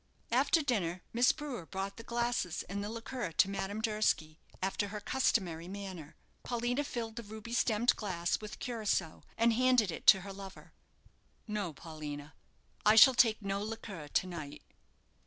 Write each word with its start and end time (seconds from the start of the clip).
After 0.31 0.63
dinner, 0.63 1.03
Miss 1.13 1.31
Brewer 1.31 1.67
brought 1.67 1.97
the 1.97 2.03
glasses 2.03 2.63
and 2.63 2.83
the 2.83 2.89
liqueur 2.89 3.31
to 3.33 3.47
Madame 3.47 3.83
Durski, 3.83 4.39
after 4.59 4.87
her 4.87 4.99
customary 4.99 5.67
manner. 5.67 6.15
Paulina 6.41 6.83
filled 6.83 7.17
the 7.17 7.21
ruby 7.21 7.53
stemmed 7.53 7.95
glass 7.95 8.41
with 8.41 8.57
curaçoa, 8.59 9.21
and 9.37 9.53
handed 9.53 9.91
it 9.91 10.07
to 10.07 10.21
her 10.21 10.33
lover. 10.33 10.73
"No, 11.45 11.71
Paulina, 11.71 12.33
I 12.83 12.95
shall 12.95 13.13
take 13.13 13.43
no 13.43 13.61
liqueur 13.63 14.07
to 14.07 14.25
night." 14.25 14.63